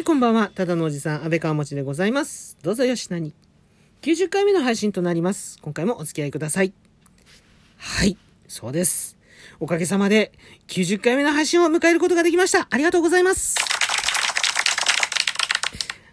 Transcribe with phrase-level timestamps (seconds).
[0.00, 0.50] はい、こんばんは。
[0.54, 2.56] ただのおじさん、安倍川持でございます。
[2.62, 3.34] どうぞよしなに。
[4.00, 5.58] 90回目の配信となります。
[5.60, 6.72] 今回もお付き合いください。
[7.76, 8.16] はい、
[8.48, 9.18] そうです。
[9.60, 10.32] おかげさまで
[10.68, 12.66] 90回目の配信を迎えることができました。
[12.70, 13.56] ありがとうございます。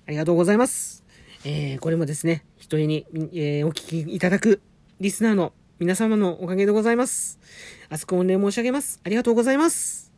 [0.06, 1.06] ありがとうございます。
[1.46, 4.60] えー、これもですね、一人に、えーお聞きいただく
[5.00, 7.40] リスナーの皆様のおかげでございます。
[7.88, 9.00] 厚く御礼申し上げます。
[9.06, 10.12] ありがとうございます。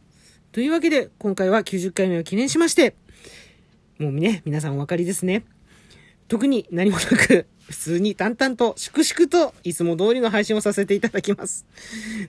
[0.54, 2.96] というわけで、今回は90回目を記念しまして、
[4.00, 5.44] もうね、皆さんお分かりですね。
[6.30, 11.66] 特に何もなく、普通に淡々と、粛々と、いつも通りの配信をさせていただきます。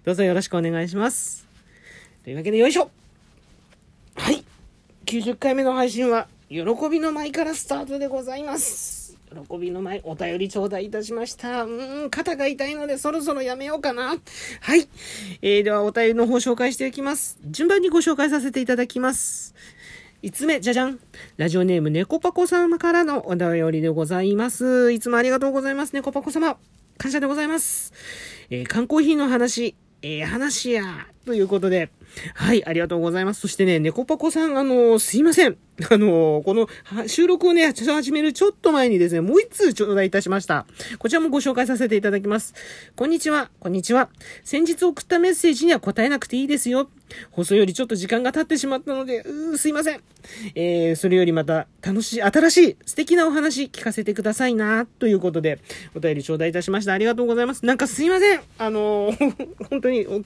[0.05, 1.46] どうぞよろしくお願いします。
[2.24, 2.91] というわけで、よいしょ
[4.16, 4.45] はい。
[5.06, 6.59] 90回目の配信は、喜
[6.91, 9.16] びの舞からスタートでございます。
[9.48, 11.62] 喜びの舞、お便り頂戴いたしました。
[11.62, 14.16] うーん、肩が痛いのでそろそろやめようかな。
[14.60, 14.88] はい。
[15.41, 17.38] えー、ではお便りの方紹介していきます。
[17.45, 19.54] 順番にご紹介させていただきます。
[20.23, 20.99] 5つ目、じゃじゃん。
[21.38, 24.93] ラジオネーム、猫パコ様からのお便りでございます。
[24.93, 26.59] いつもありがとうございます、猫パコ様。
[26.99, 27.95] 感謝でございます。
[28.51, 31.88] えー缶コーヒーの話、えー話や、ということで、
[32.35, 33.41] はい、ありがとうございます。
[33.41, 35.57] そしてね、猫パコさん、あのすいません。
[35.91, 36.68] あのこの
[37.07, 40.66] 収録をね、始めるちょっと前にですね、もう一通頂戴いたしました。
[40.98, 42.52] こちらもご紹介させていただきます。
[42.95, 44.10] こんにちは、こんにちは。
[44.45, 46.91] 先日送ったメッセージには答えなくていいですよ。
[47.30, 50.01] 放送よりちょっと時間が経ってしまったので、うー、すいません。
[50.55, 55.61] えー、それよりまた楽しい、新しい、素敵なお話聞かせてくださいな、ということで、
[55.95, 56.93] お便り頂戴いたしました。
[56.93, 57.65] ありがとうございます。
[57.65, 58.41] なんかすいません。
[58.59, 59.21] あのー
[59.71, 60.23] 本当にお、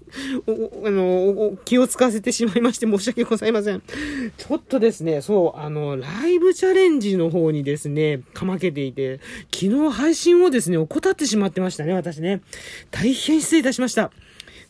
[0.51, 3.83] お、あの気を使わせてしまいまして申し訳ございません。
[4.37, 9.21] ちょっとですね、そう、あの、ライブチャレンジの方にですね、かまけていて、
[9.53, 12.41] 昨日配信をですね、怠ってしまってましたね、私ね。
[12.91, 14.11] 大変失礼いたしました。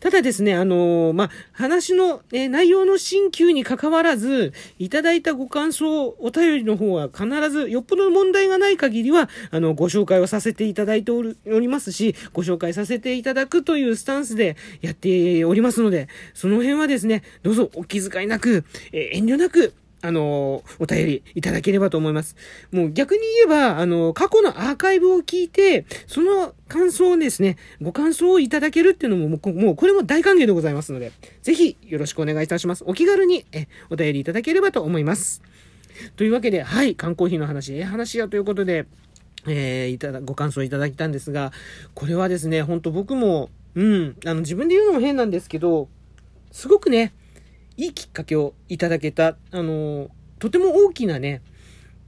[0.04, 19.72] ただですね、あのーまあ、話の、えー内容の新旧に関わらず、いただいたご感想、お便りの方は必ず、よっぽど問題がない限りは、あの、ご紹介をさせていただいておるおりますし、ご紹介させていただくというスタンスでやっておりますので、その辺はですね、どうぞお気遣いなく、えー遠慮なく、
[20.04, 22.36] あの、お便りいただければと思います。
[22.70, 32.84] もう逆に言えば、あの、過去のアーカイブを聞いて、その感想をですね、ご感想をいただけるっていうのも、もうこれも大歓迎でございますので、ぜひよろしくお願いいたします。
[32.86, 35.42] お気軽に、え、お便りいただければと思います。
[36.16, 38.84] というわけで、はい、缶コーヒーの話、ええ話やということで、
[39.46, 41.50] えーいただ、ご感想いただいたんですが、
[41.94, 45.88] これはですね、本当僕も、うん、あの、自分で言うのも変なんですけど、
[46.52, 47.14] すごくね、
[47.76, 51.42] いいきっかけをいただけた、あの、とても大きなね、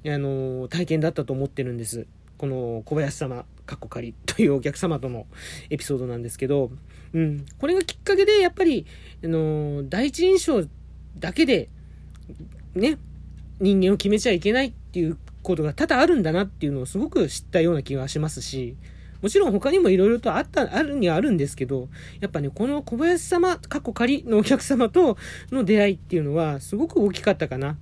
[0.07, 2.07] あの、体験だったと思ってるんです。
[2.39, 5.27] この小林様、かっこ仮というお客様との
[5.71, 6.71] エピソードなんですけど、
[7.13, 8.87] うん、これがきっかけで、やっぱり、
[9.25, 10.65] あの、第一印象
[11.19, 11.69] だけで、
[12.75, 12.99] ね、
[13.61, 18.77] 人間を決めちゃいけないっていうことが多々あるんだなっていうのをすごく知ったような気がしますし、
[19.23, 21.89] もちろん他にもいろいろとあった、あるにはあるんですけど、
[22.21, 25.17] やっぱね、この小林様、過去仮のお客様と
[25.51, 27.77] の出会いっていうのはすごく大きかったかな。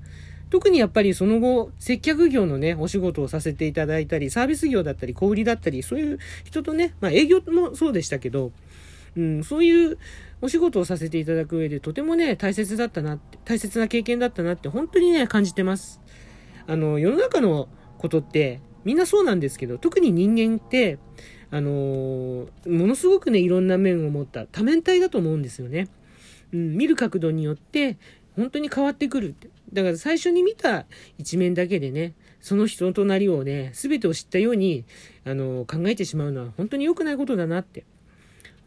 [0.50, 8.52] 特にやっぱりその後、接客業のね、お仕事をさせていただいたり、サービス業だったり、小売りだったり、そういう人とね、まあ営業もそうでしたけど、
[9.16, 9.98] うん、そういう
[10.42, 16.00] お仕事をさせていただく上でとてもね、大切だったなって、大切な経験だったなって本当にね、感じてます。
[16.66, 17.68] あの、世の中の
[17.98, 20.98] ことってみんなそうなんですけど、特に人間って、
[21.50, 25.88] あのーものすごくね、いろんな面を持った多面体だと思うんですよね。
[26.52, 27.96] うん、見る角度によって
[28.36, 29.34] 本当に変わってくる。
[29.72, 30.86] だから最初に見た
[31.18, 34.84] 一面だけでね、その人となりをね、全てを知ったように、
[35.24, 37.84] あのー考えてしまうのは本当に良くないことだなって。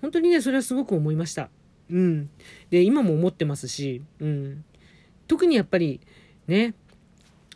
[0.01, 1.49] 本当にね、それはすごく思いました。
[1.89, 2.29] うん。
[2.69, 4.63] で、今も思ってますし、うん。
[5.27, 5.99] 特にやっぱり、
[6.47, 6.73] ね、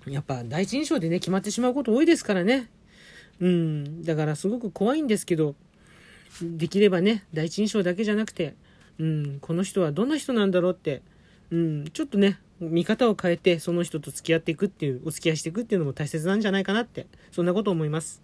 [0.08, 2.70] やっぱ第一印象でね、決まってしまうこと多いですからね。
[3.40, 4.04] うん。
[4.04, 5.56] だからすごく怖いんですけど、
[6.42, 8.56] できればね、第一印象だけじゃなくて、
[9.00, 11.02] うん、この人はどんな人なんだろうって、
[11.52, 18.22] うん、ちょっとね、見方を変えて、その人と付き合っていくっていう、お付き合いしていくっていうのも大切なんじゃないかなって、そんなこと思います。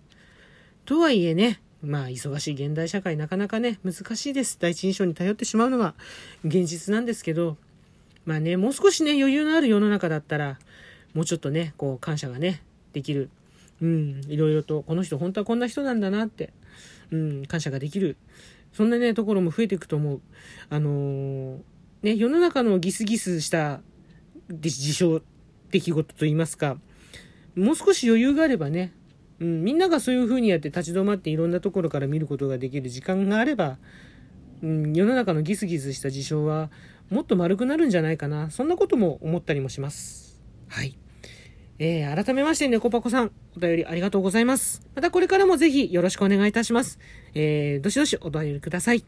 [0.86, 4.58] とはいえね、まあ、忙しい現代社会なかなかね、難しいです。
[4.60, 5.96] 第一印象に頼ってしまうのが
[6.46, 7.58] 現実なんですけど、
[8.26, 10.60] まあね、もう少しね、余裕のある世の中だったら、
[11.18, 12.62] もうちょっとね、こう、感謝がね、
[12.94, 13.32] できる。
[13.82, 16.54] うん、いろいろと、この人本当はこんな人なんだなって、
[17.10, 18.18] うん、感謝ができる。
[18.72, 20.22] そんなね、ところも増えていくと思う。
[20.70, 21.58] あのー
[22.04, 23.82] ね、世の中のギスギスした
[24.52, 25.24] 事象、
[25.72, 26.80] 出来事といいますか、
[27.56, 28.94] もう少し余裕があればね、
[29.40, 33.80] うん、みんながそういう風にやって立ち止まっていろんなところから見ることができる時間があれば、
[34.62, 36.70] うん、世の中のギスギスした事象は
[37.10, 38.52] もっと丸くなるんじゃないかな。
[38.52, 40.40] そんなことも思ったりもします。
[40.68, 40.96] はい。
[41.80, 44.82] えー、改めまして、猫パコさん、お便りありがとうございます。
[44.96, 46.98] またこれからもぜひよろしくお願いいたします。
[47.36, 49.06] えー、どしどしお便りください。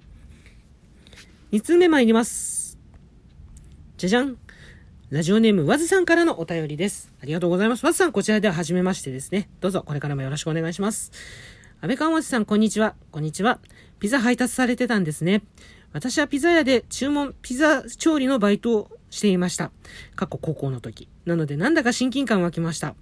[1.51, 2.77] 2通目参ります。
[3.97, 4.37] じゃじゃん。
[5.09, 7.11] ラジオネーム、わずさんからのお便りです。
[7.19, 7.83] ありがとうございます。
[7.83, 9.49] わずさん、こちらでは初めましてですね。
[9.61, 11.11] どうぞ、これからもよろしくお願いします。
[11.81, 12.93] 安倍川町さん、こんにちは。
[13.09, 13.59] こんにちは。
[13.99, 15.41] ピザ配達されてたんですね。
[15.91, 19.71] 私はピザ屋で注文、ピザ調理のバイトをしていました。
[20.15, 21.07] 過去高校の時。
[21.29, 22.95] なのでなんだか親近感湧きました。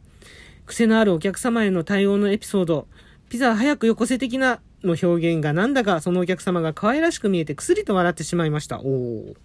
[0.65, 2.88] 癖のあるお客様への対応のエピソード、
[3.29, 8.81] ピザ早くよこせ的なの表現がなんだかそのお客様が可愛らしく見えてくすりと笑ってしまいました。
[8.81, 9.35] おー。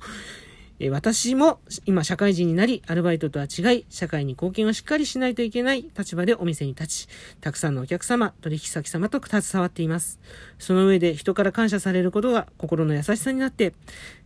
[0.81, 7.08] え私も今社会人になり、アルバイトとは違い、社会に貢献をしっかりしないといけない立場でお店に立ち、
[7.40, 10.19] たくさんのお客様、取引先様と携わっています。
[10.58, 13.75] その上で人から感謝されることが心の優しさになって、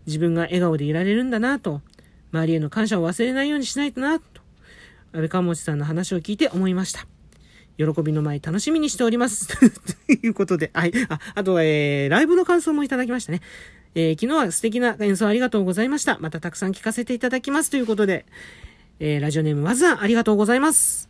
[0.07, 1.83] 自分が笑顔でいられるんだなと、
[2.33, 4.36] 周りへの感謝を忘れないようにしないとな、と、
[5.17, 7.07] 安倍川持さんの話を聞いて思いました。
[7.79, 9.49] 喜びの舞楽しみにしております。
[10.07, 10.93] ということで、はい。
[11.09, 13.41] あ、あとは、えー、ライブの感想もいただきましたね。
[13.95, 16.19] えー、昨日は素敵な演奏ありがとうございました。
[16.21, 18.27] またたくさん聞かせていただきますということで、
[19.01, 21.09] えー、ラジオネームまずはありがとうございます。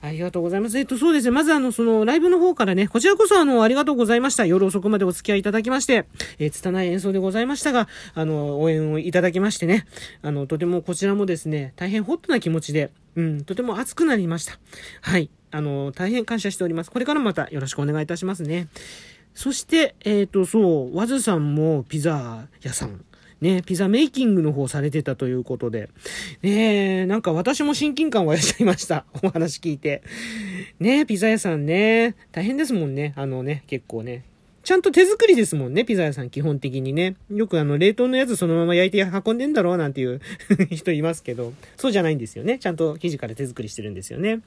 [0.00, 0.76] ありがとうございます。
[0.78, 1.30] えっと、そうですね。
[1.30, 4.44] まずあの、その、ライブの方からね、こちらこそあの、ありがとうございました。
[4.44, 6.06] 夜遅くまでお付き合いいただきまして、
[6.38, 9.86] えー、拙い演奏でございましたが、あの、応援をいただきましてね、
[10.22, 14.58] あの、とてもこちらもですね、大変ホットな気持ちで、うん、とても熱くなりました。
[15.00, 15.30] はい。
[15.50, 16.90] あの、大変感謝しております。
[16.90, 18.68] これからもまたよろしくお願いいたしますね。
[19.34, 23.04] そして、えっ、ー、と、そう、ワズさんもピザ屋さん、
[23.40, 25.90] ね、ピザメイキングの方されてたということで、
[26.42, 29.04] ねなんか私も親近感湧いちゃいました。
[29.22, 30.02] お話聞いて。
[30.80, 33.12] ねピザ屋さんね、大変ですもんね。
[33.16, 34.24] あのね、結構ね。
[34.66, 37.14] ちゃんと手作りですもんね、ピザ屋さん基本的にね。
[37.30, 40.20] よくあの、冷凍のやつそのまま焼いて運んでんだろうなんていう
[40.74, 42.58] 人いますけど、そうじゃないんですよね。
[42.58, 44.40] ちゃんと生地から手作りしてるんですよね。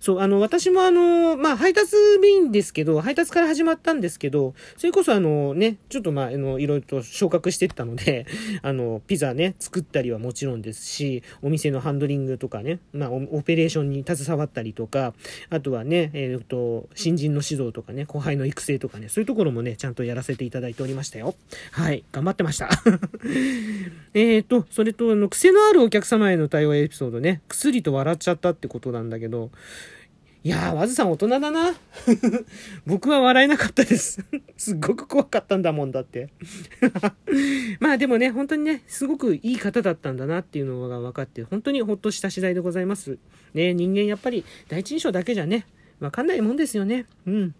[0.00, 8.26] そう、あの、私もあの、まあ、配達便ですけど、配達から始まったんですけど、それこそあのね、ちょっとまあ、あの、いろいろと昇格してったので、
[8.62, 15.14] あの、ピザね、作ったりはもちろんですし、お店のハンドリングとかね、まあ、オペレーションに携わったりとか、
[15.50, 21.34] あとはね、えっ、ー、と、新人の指導とかね、後輩の育成とかね、そういうところもね、ちゃんとやらせていただいておりましたよ。
[21.72, 22.70] はい、頑張ってました。
[24.14, 29.50] えっと、それと、あの、癖のあるお客様への対応エピソードね、薬と笑っちゃったってことなんだけど、
[30.46, 31.74] いやー、わずさん大人だな。
[32.86, 34.24] 僕は笑えなかったです。
[34.56, 36.28] すっごく怖かったんだもんだって。
[37.80, 43.18] まあでもね、本当にね、すごくいい方だったんだなっていうのが分かって、本当にほっとした次第でございます。
[43.54, 45.66] ね、人間やっぱり第一印象だけじゃね、
[45.98, 47.06] わかんないもんですよね。
[47.26, 47.54] うん。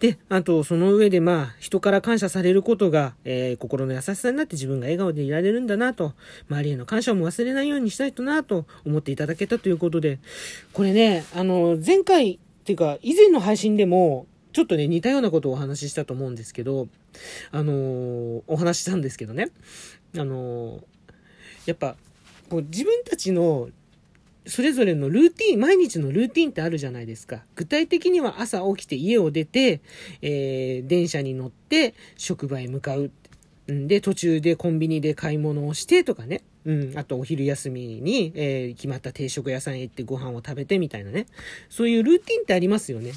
[0.00, 6.14] で、あと、その上で、まあ、人から感謝されることが、えー、心の優しさになって自分が笑顔でいられるんだなと、
[6.50, 10.18] 周りへの感謝も忘れないようにしたいとなと思っていただけたということで、
[10.72, 16.88] これね、あの、前回、っていうか、以前の配信でも、ちょっとね、似たようなことをお話ししたと思うんですけど、
[17.50, 19.50] あのー、お話ししたんですけどね、
[20.16, 20.82] あのー、
[21.66, 21.96] やっぱ、
[22.48, 23.70] こう自分たちの
[24.46, 27.44] それぞれのルーティン、毎日のルーティンってあるじゃないですか。
[27.54, 29.80] 具体的には朝起きて家を出て、
[30.20, 33.10] えー、電車に乗って職場へ向かう。
[33.68, 36.42] で、途中でコンビニで買い物をしてとかね。
[36.64, 41.26] うん、あとお昼休みに、えー、決まった定食屋さんへ行ってご飯を食べてみたいなね。
[41.68, 43.12] そういうルーティンってありますよね。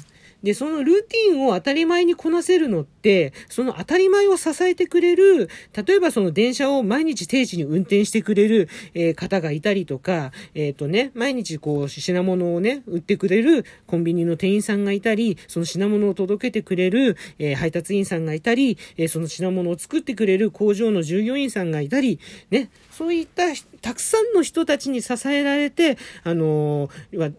[0.46, 22.20] で、そのルーティンを当たり前にこなせるのって、その当たり前を支えてくれる、例えばその電車を毎日定時に運転してくれる、えー、方がいたりとか、えっ、ー、とね、毎日こう品物をね、売ってくれるコンビニの店員さんがいたり、その品物を届けてくれる、えー、配達員さんがいたり、えその品物を作ってくれる工場の従業員さんがいたり、
[22.52, 23.46] ね、そういった
[23.80, 26.88] たくさんの人たちに支えられて、あの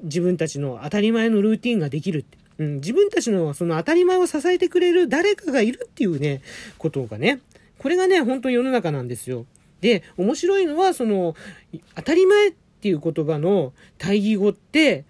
[0.03, 2.46] 自分たちの当たり前のルーティンができるって。
[2.59, 6.41] うん、自分たちのその当たり前を支えてくれる誰かがいるっていうね、
[6.77, 7.39] ことがね、
[7.77, 9.45] これがね、本当に世の中なんですよ。
[9.81, 11.35] で、面白いのは、その、
[11.95, 15.05] 当たり前っていう言葉の対義語って、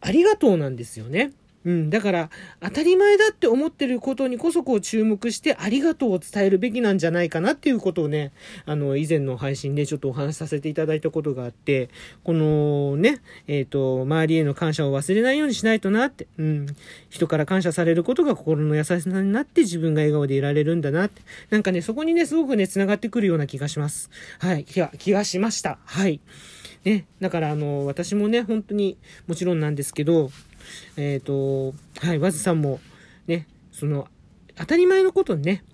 [0.00, 1.32] ありがとうなんですよね。
[1.64, 8.32] うん、だから、当たり前だって思ってることにこそこう注目して、ありがとうを伝えるべきなんじゃないかなっていうことをね、
[8.64, 11.90] あの、以前の配信でちょっとお話しさせていただいたことがあって、
[12.22, 16.66] このね、えっ、ー、と、周りへの感謝を忘れないようにしないとなって、うん、
[17.10, 24.10] 人から感謝されることが心の優しさになって自分が笑顔でいられるんだなって、なんかね、そこにね、すごくね、繋がってくるような気がします。
[24.38, 25.78] はい、気が、気がしました。
[25.84, 26.20] はい。
[26.84, 28.96] ね、だからあの、私もね、本当に
[29.26, 30.30] もちろんなんですけど、
[30.96, 32.80] えっ、ー、と、はい、わずさんも、
[33.26, 34.08] ね、その、
[34.56, 35.64] 当たり前のことにね、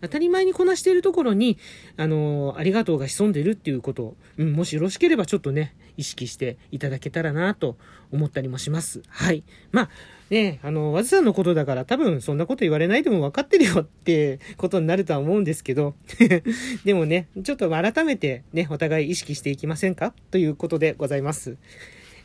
[0.00, 1.58] 当たり前にこなしているところに、
[1.96, 7.76] あの、ありがとうが潜んでるっていうことを、うん、もしよろしければちょっとね、意識していただけたらなと
[8.10, 9.02] 思ったりもします。
[9.08, 9.44] はい。
[9.70, 9.90] まあ、
[10.30, 15.94] ね、あの、わずさんのことだから多分そんなこと言われないでも分かってるよってことになるとは思うんですけど、
[16.84, 20.14] でもね、ちょっと改めてね、お互い意識していきませんか？
[20.30, 21.56] ということでございます。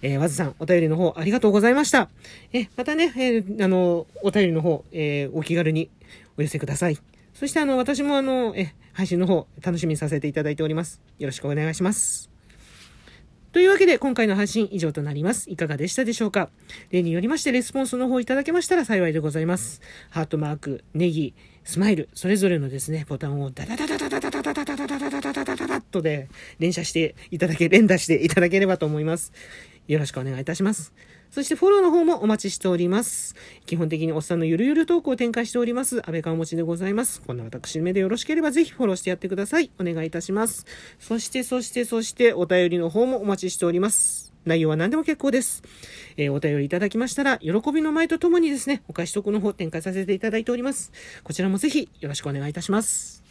[0.01, 2.09] えー、わずさん、お便りの方ありがとうございました。
[2.53, 5.89] え、またね、えー、あの、お便りの方、えー、お気軽に
[6.37, 6.97] お寄せください。
[7.33, 11.01] そしてあの、私もあの、え、配信の方、楽しみにさせていただいております。
[11.19, 12.29] よろしくお願いします。
[13.51, 15.49] というわけで、今回の配信以上となります。
[15.49, 16.49] いかがでしたでしょうか
[16.91, 19.81] 例によりまして、レスポンスの方いただけましたら幸いでございます。
[20.09, 26.27] ハートマーク、ネギ、スマイル、それぞれのですね、ボタンをダダダダダダダダダダダダダダダダダダダとで
[26.59, 29.31] 連射していただけ、連打していただければと思います。
[29.87, 30.93] よろしくお願いいたします。
[31.31, 33.35] そしてフォローの方もお待ちしております。
[33.65, 37.21] 基本的におっさんのゆるゆるトークを展開しております、安倍川持ちでございます。
[37.21, 39.71] こんな私目でよろしければぜひフォローしてやってください。
[39.79, 40.65] お願いいたします。
[40.99, 44.33] そして、そして、そして、お便りの方もお待ちしております。
[44.45, 45.61] 内容は何でも結構です。
[46.15, 50.91] えー、お便りいただきましたら、喜びの舞とともにですね、お返しトークの方展開させていただいております。
[51.23, 53.23] こちらもぜひよろしくお願いいたします。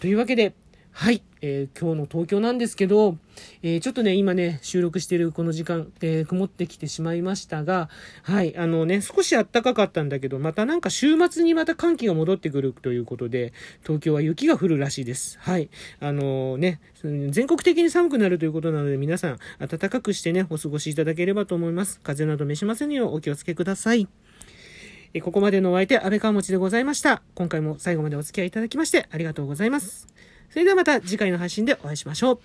[0.00, 0.52] というわけで、
[0.96, 3.16] はい、えー、今日の東京なんですけど、
[3.64, 7.88] えー、ちょっとね、今ね、収録してるこの時間、えー、曇ってきてしまいましたが、
[8.22, 15.36] はい、あのね、少し暖かかったんだけど、またなんか週末にまた寒気が戻ってくるということで、東京は雪が降るらしいです。
[15.40, 21.98] はい、あのね、全国的に寒くなるということなので、皆さん、暖かくしてね、お過ごしいただければと思います。
[22.04, 24.06] 風邪など召しませんようお気をつけください。
[25.12, 27.22] えここまでのお相手、安倍川持ちでございました。
[27.34, 30.13] 今回も最後までお付き合いいただきましてありがとうございます。
[30.50, 32.40] それではまた次回の配信でお会いしましょう。